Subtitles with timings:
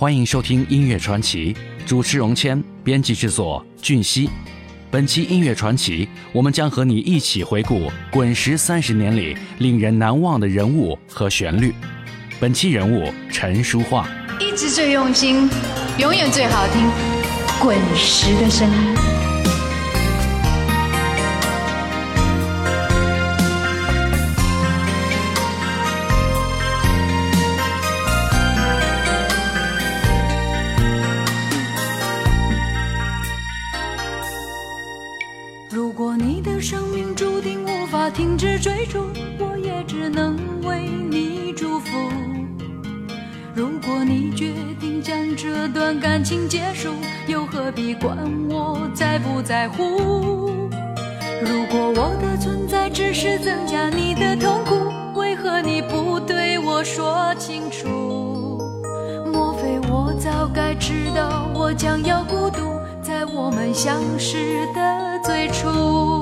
[0.00, 1.54] 欢迎收听音乐传奇，
[1.84, 4.30] 主持荣谦，编辑制作俊熙。
[4.90, 11.74] 本期音乐传奇，我们将和你一起回顾滚石三十年里令人难忘的人物和旋律。
[12.40, 14.08] 本期人物陈淑桦，
[14.40, 15.50] 一直最用心，
[15.98, 16.90] 永远最好听，
[17.60, 18.99] 滚石的声音。
[35.72, 39.06] 如果你的生命注定无法停止追逐，
[39.38, 41.96] 我也只能为你祝福。
[43.54, 46.88] 如果你决定将这段感情结束，
[47.28, 50.50] 又何必管我在不在乎？
[51.40, 54.74] 如果我的存在只是增加你的痛苦，
[55.20, 58.58] 为何你不对我说清楚？
[59.32, 66.19] 莫非我早该知道我将要孤独，在我们相识的最初？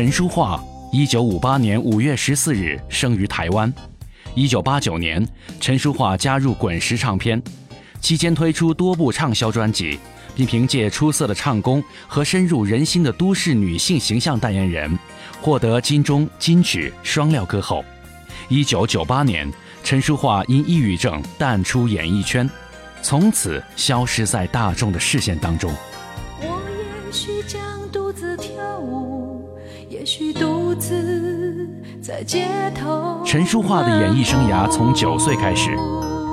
[0.00, 0.58] 陈淑桦，
[0.90, 3.70] 一九五八年五月十四日生于台湾。
[4.34, 5.28] 一九八九年，
[5.60, 7.42] 陈淑桦加入滚石唱片，
[8.00, 10.00] 期间推出多部畅销专辑，
[10.34, 14.98] 并凭借出色的唱功和深入人心的都市女性形象代言人，
[15.42, 17.84] 获得金钟、金曲双料歌后。
[18.48, 19.52] 一九九八年，
[19.84, 22.48] 陈淑桦因抑郁症淡出演艺圈，
[23.02, 25.70] 从此消失在大众的视线当中。
[33.24, 35.76] 陈淑桦的演艺生涯从九岁开始，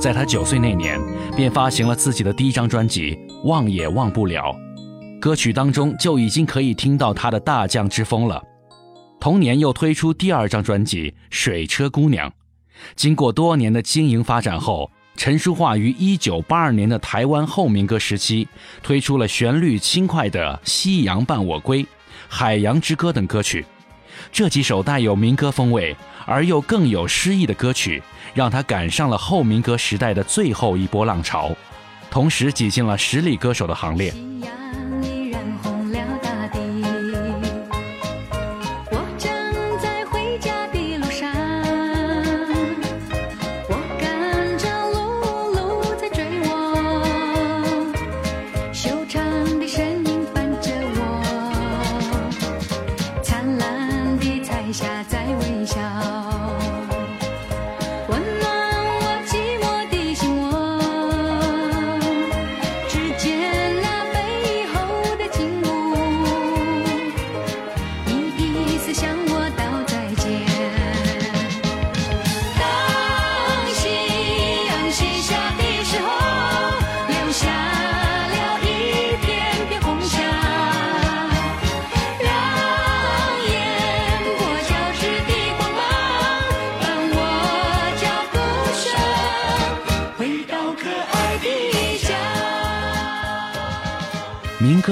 [0.00, 0.98] 在她九岁那年，
[1.36, 4.54] 便发行了自己的第一张专辑《忘也忘不了》，
[5.20, 8.42] 歌曲当中就已经可以听到她的大将之风了。
[9.20, 12.30] 同年又推出第二张专辑《水车姑娘》，
[12.96, 18.46] 经过多年的经营发展后，陈淑桦于一九八二年的台湾后民歌时期，
[18.82, 21.82] 推出了旋律轻快的《夕阳伴我归》。
[22.28, 23.64] 《海洋之歌》等歌曲，
[24.30, 25.96] 这几首带有民歌风味
[26.26, 28.02] 而又更有诗意的歌曲，
[28.34, 31.50] 让他赶上了后民歌时代的最后一波浪潮，
[32.10, 34.14] 同时挤进了实力歌手的行列。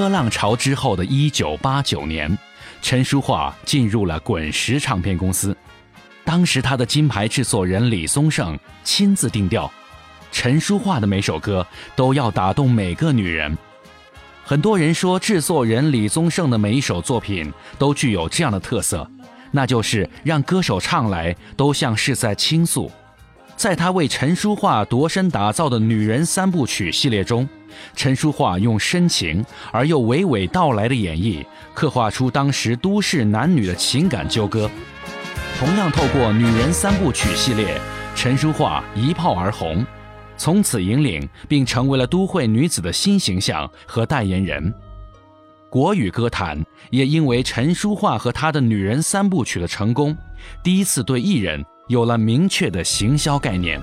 [0.09, 2.37] 浪潮之后的一九八九年，
[2.81, 5.55] 陈淑桦进入了滚石唱片公司。
[6.23, 9.71] 当时他的金牌制作人李宗盛亲自定调，
[10.31, 11.65] 陈淑桦的每首歌
[11.95, 13.57] 都要打动每个女人。
[14.43, 19.09] 很多人说，制作人李宗盛的每一首作品都具有这样的特色，
[19.51, 22.91] 那就是让歌手唱来都像是在倾诉。
[23.57, 27.49] 在他为陈淑桦度身打造的女人三部曲系列中，
[27.95, 31.43] 陈淑桦用深情而又娓娓道来的演绎，
[31.73, 34.69] 刻画出当时都市男女的情感纠葛。
[35.57, 37.81] 同样透过女人三部曲系列，
[38.15, 39.83] 陈淑桦一炮而红，
[40.37, 44.71] 从此引领并成为了都会女子的新形象和代言人。
[45.67, 50.15] 国语歌坛也因为陈淑桦和她的女人三部曲的成功，
[50.63, 53.81] 第一次对艺人有了明确的行销概念。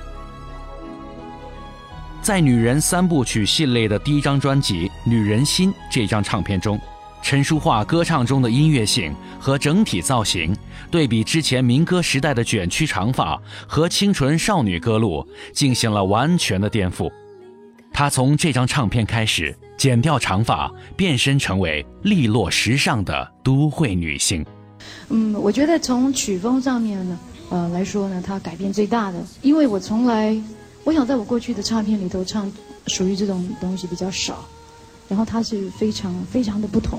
[2.22, 6.80] 在女人三部曲系列的第一张专辑《女人心》这张唱片中，
[7.22, 10.56] 陈淑桦歌唱中的音乐性和整体造型，
[10.90, 17.10] 对比之前民歌时代的卷曲长发和清纯少女歌路，进行了完全的颠覆。
[17.92, 19.56] 她从这张唱片开始。
[19.76, 24.46] 剪掉长发，变身成为利落时尚的都会女性。
[25.08, 27.18] 嗯，我觉得从曲风上面呢，
[27.54, 30.36] 呃来说呢，它改变最大的，因为我从来，
[30.82, 32.50] 我想在我过去的唱片里头唱
[32.88, 34.44] 属于这种东西比较少，
[35.08, 36.98] 然后它是非常非常的不同。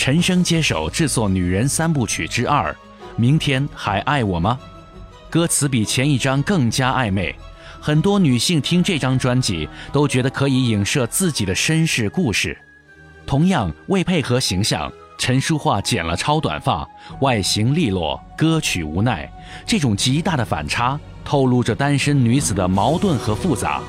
[0.00, 2.72] 陈升接手制作《女人三部曲之二》，
[3.16, 4.58] 明天还爱我吗？
[5.28, 7.36] 歌词比前一张更加暧昧，
[7.82, 12.56] 很多女性听这张专辑都觉得可以影射自己的身世故事。
[13.26, 16.88] 同样为配合形象，陈淑桦剪了超短发，
[17.20, 19.30] 外形利落，歌曲无奈，
[19.66, 23.82] 这种极大的反差透露着单身女子的矛盾和复杂。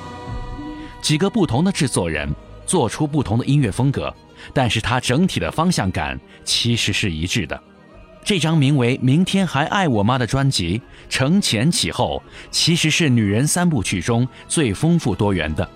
[1.02, 2.30] 几个不同的制作人
[2.66, 4.14] 做出不同的音乐风格。
[4.54, 7.62] 但是它整体的方向感其实是一致的。
[8.24, 10.80] 这张名为《明天还爱我吗》的专辑
[11.10, 12.22] 承前启后，
[12.52, 15.68] 其实是女人三部曲中最丰富多元的。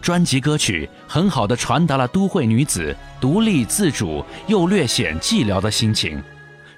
[0.00, 6.22] 专辑歌曲很好的传达了都会女子独立自主又略显寂寥的心情，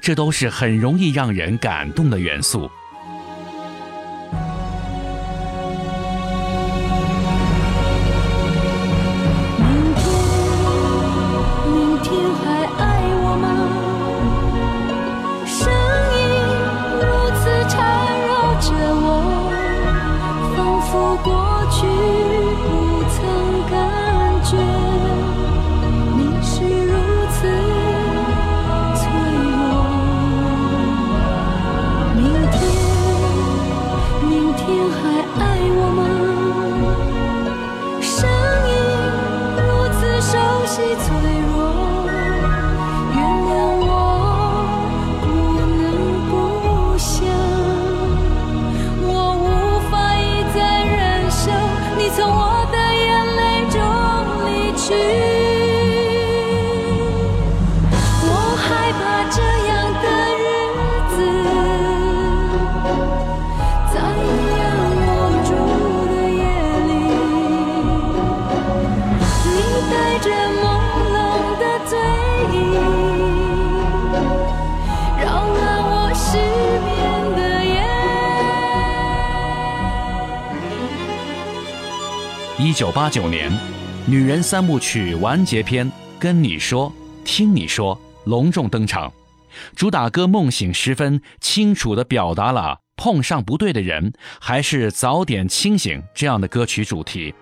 [0.00, 2.68] 这都是很容易让人感动的元素。
[82.68, 83.50] 一九八九年，
[84.04, 86.92] 《女人三部曲》完结篇《跟你说，
[87.24, 87.96] 听你说》
[88.28, 89.10] 隆重登场。
[89.74, 97.34] 主打歌《梦醒时分》清楚地表达了“碰上不对的人，还是早点清醒”这样的歌曲主题。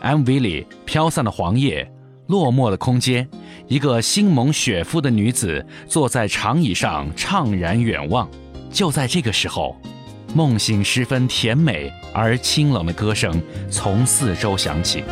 [0.00, 1.90] MV 里飘散的黄叶，
[2.28, 3.28] 落寞的空间，
[3.66, 8.30] 一个星蒙雪肤的女子坐在长椅上怅然远望。
[8.70, 9.76] 就在这个时候。
[10.34, 15.04] 梦醒时分，甜美而清冷的歌声从四周响起。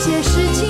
[0.00, 0.69] 些事情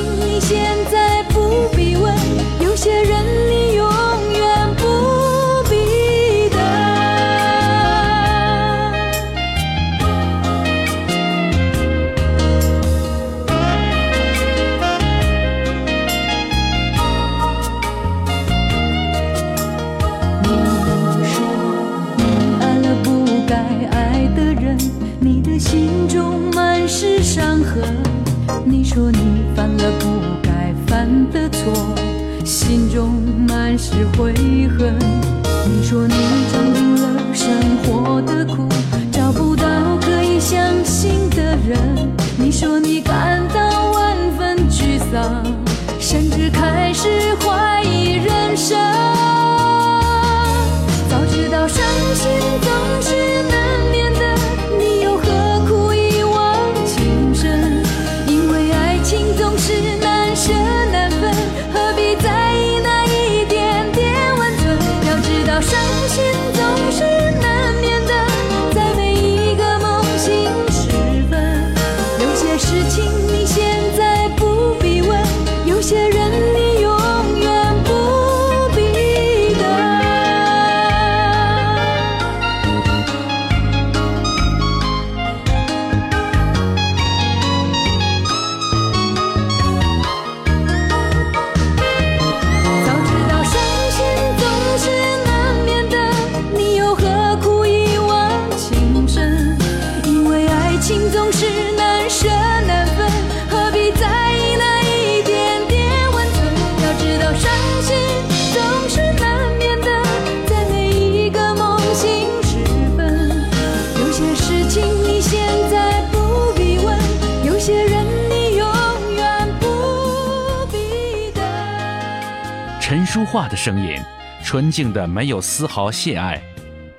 [123.30, 123.96] 话的声音，
[124.42, 126.42] 纯净的没有丝毫懈爱，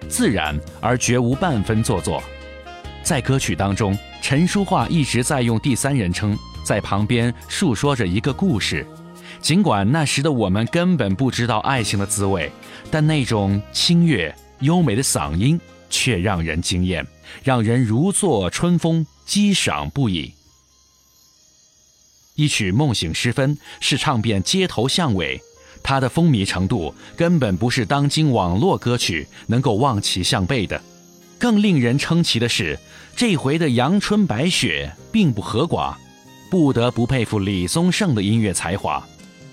[0.08, 2.24] 自然而绝无半分做作。
[3.04, 8.88] 在歌曲当中，陈淑桦一直在用第三人称在旁边述说着一个故事。
[9.42, 12.50] 尽管那时的我们根本不知道爱情的滋味，
[12.90, 15.60] 但那种清越优美的嗓音
[15.90, 17.06] 却让人惊艳，
[17.44, 20.34] 让人如坐春风，激赏不已。
[22.36, 25.42] 一曲《梦醒时分》是唱遍街头巷尾，
[25.84, 30.82] 它的风靡程度根本不是当今网络歌曲能够望其项背的。
[31.38, 32.78] 更令人称奇的是，
[33.16, 35.96] 这回的阳春白雪并不和寡，
[36.50, 39.04] 不得不佩服李宗盛的音乐才华。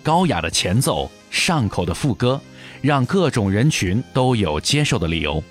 [0.03, 2.41] 高雅的前奏，上口的副歌，
[2.83, 5.43] 让各种人群都有接受的理由。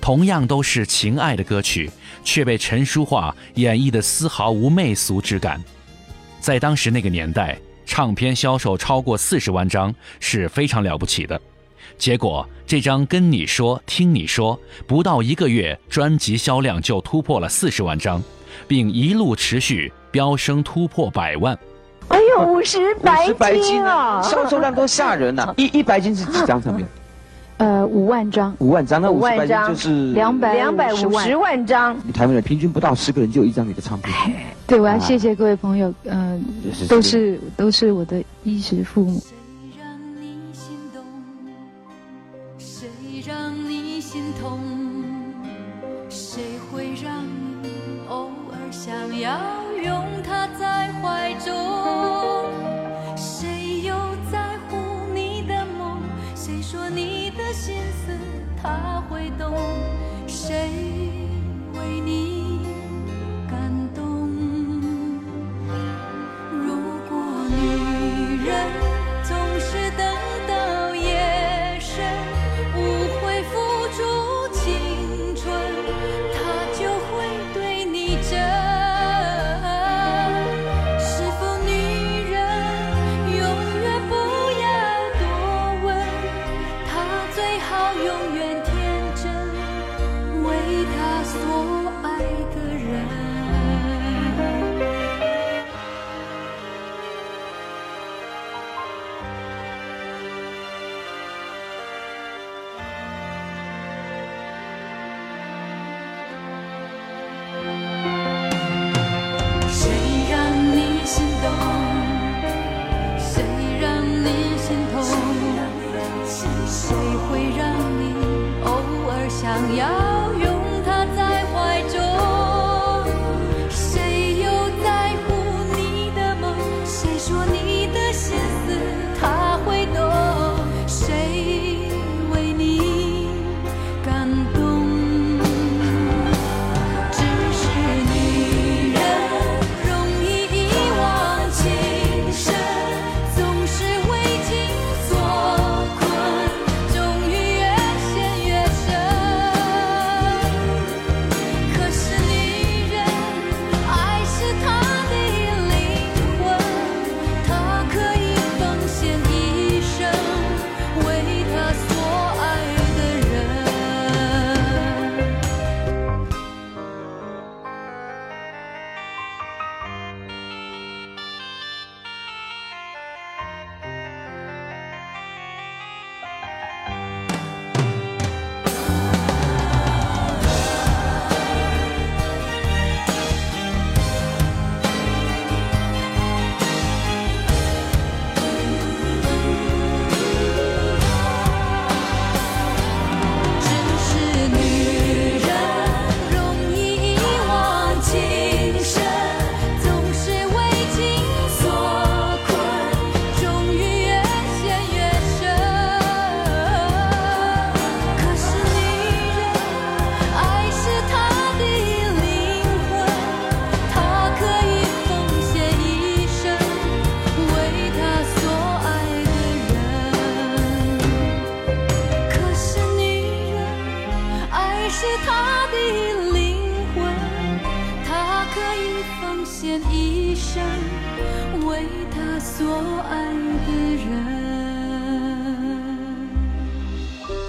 [0.00, 1.90] 同样都是情爱的歌曲，
[2.24, 5.62] 却被陈淑桦演绎的丝毫无媚俗之感。
[6.40, 11.40] 在当时那个年代，唱片销售超过四十万张是非常了不起的。
[11.96, 14.54] 结果这张《跟你说听你说》
[14.86, 18.22] 不到一个月，专辑销量就突破了四十万张，
[18.68, 21.58] 并一路持续飙升，突破百万。
[22.08, 24.22] 哎呦，五十白金啊！
[24.22, 26.86] 销售量都吓人呐、 一一白金是几张唱片？
[27.58, 34.14] 呃，五万张，五万张，那五万张就是两百两百五十万张，你台湾人平均不到十个人就有一张你的唱片，
[34.66, 39.20] 对，我要啊谢谢各位朋友，嗯、就是都是都是我的衣食父母。
[39.20, 39.34] 谁
[39.76, 41.02] 让你心动？
[42.58, 42.88] 谁
[43.26, 44.67] 让你心痛？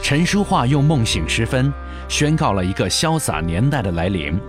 [0.10, 1.72] 陈淑桦用梦醒时分，
[2.08, 4.42] 宣告了一个潇洒年代的来临，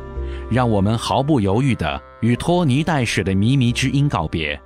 [0.50, 4.58] 让我们毫不犹豫地与拖泥带水的靡靡之音告别，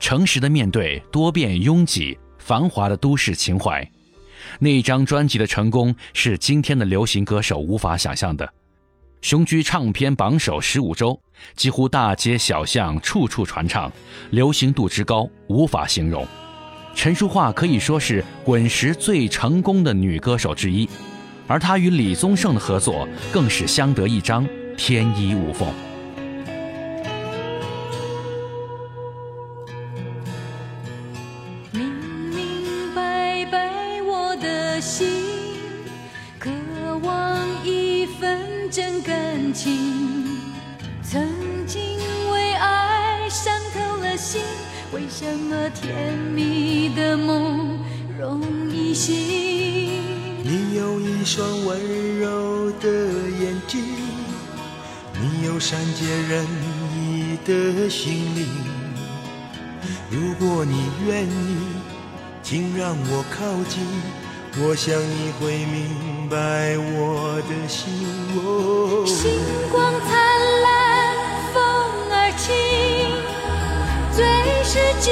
[0.00, 3.88] 诚实地面对多变拥挤、繁华的都市情怀。
[4.58, 8.52] 那张专辑的成功是今天的流行歌手无法想象的。
[9.22, 11.16] 雄居唱片榜首十五周，
[11.54, 13.88] 几乎大街小巷处处传唱，
[14.30, 16.26] 流行度之高无法形容。
[16.94, 20.88] 陈淑桦可以说是滚石最成功的女歌手之一，
[21.46, 25.68] 而她与李宗盛的合作更是相得益彰，天衣无缝。
[31.72, 31.90] 明
[32.30, 35.06] 明白白我的心，
[36.38, 36.50] 渴
[37.02, 40.40] 望一份真感情。
[41.02, 41.22] 曾
[41.66, 41.82] 经
[42.32, 44.40] 为爱伤透了心，
[44.94, 47.80] 为什么甜蜜的梦
[48.16, 49.12] 容易醒？
[50.44, 52.88] 你有一双温柔的
[53.40, 53.82] 眼睛，
[55.20, 56.46] 你有善解人
[56.94, 58.46] 意的心灵。
[60.12, 61.56] 如果你愿意，
[62.44, 63.82] 请让我靠近，
[64.62, 67.90] 我想你会明白我的心。
[69.04, 69.40] 星
[69.72, 70.23] 光灿
[74.74, 75.06] 是寂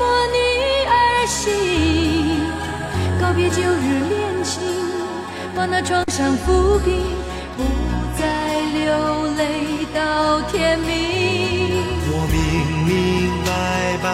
[0.00, 0.38] 寞女
[0.88, 0.96] 儿
[1.26, 2.48] 心。
[3.20, 4.62] 告别旧日恋情，
[5.54, 6.96] 把那创伤抚平，
[7.54, 7.62] 不
[8.18, 8.24] 再
[8.72, 10.88] 流泪到天明。
[12.08, 12.40] 我明
[12.88, 13.52] 明白
[14.02, 14.08] 白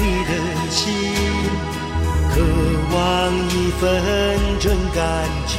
[0.00, 0.32] 你的
[0.70, 0.80] 心，
[2.32, 2.40] 渴
[2.96, 2.96] 望
[3.50, 3.84] 一份
[4.58, 5.52] 真感情。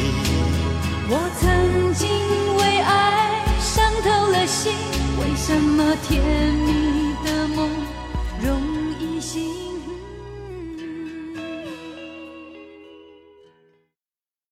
[1.12, 2.10] 我曾经
[2.58, 4.74] 为爱伤透了心，
[5.20, 6.24] 为什么甜
[6.66, 7.09] 蜜